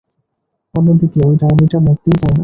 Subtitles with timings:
[0.73, 2.39] অন্যদিকে, ঐ ডাইনিটা, মরতেই চায় না।